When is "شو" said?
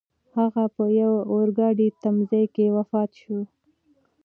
3.21-3.39